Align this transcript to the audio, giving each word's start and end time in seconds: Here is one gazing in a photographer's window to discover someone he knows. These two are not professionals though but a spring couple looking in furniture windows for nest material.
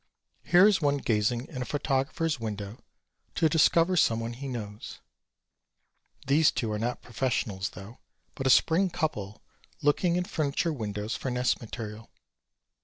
Here 0.41 0.67
is 0.67 0.81
one 0.81 0.97
gazing 0.97 1.45
in 1.45 1.61
a 1.61 1.65
photographer's 1.65 2.39
window 2.39 2.79
to 3.35 3.47
discover 3.47 3.95
someone 3.95 4.33
he 4.33 4.47
knows. 4.47 4.99
These 6.25 6.49
two 6.51 6.71
are 6.71 6.79
not 6.79 7.03
professionals 7.03 7.69
though 7.69 7.99
but 8.33 8.47
a 8.47 8.49
spring 8.49 8.89
couple 8.89 9.43
looking 9.83 10.15
in 10.15 10.23
furniture 10.23 10.73
windows 10.73 11.15
for 11.15 11.29
nest 11.29 11.61
material. 11.61 12.09